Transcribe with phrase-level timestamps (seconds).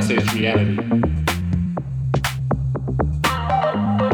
[0.00, 0.76] it's reality.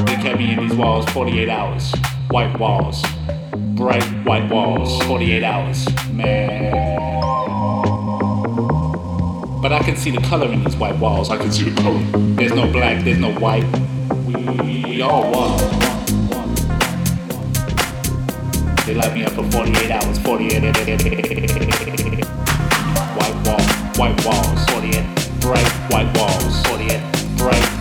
[0.07, 1.93] They kept me in these walls 48 hours.
[2.31, 3.03] White walls.
[3.77, 5.03] Bright white walls.
[5.05, 5.87] 48 hours.
[6.11, 6.73] Man.
[9.61, 11.29] But I can see the color in these white walls.
[11.31, 12.01] I can see the color.
[12.35, 13.65] There's no black, there's no white.
[14.27, 15.59] We, all one.
[18.87, 20.19] They light me up for 48 hours.
[20.19, 20.63] 48
[23.17, 23.61] white wall,
[23.97, 24.84] white walls, 48
[25.45, 27.03] bright white walls, 48
[27.37, 27.74] bright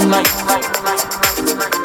[0.00, 1.77] tonight.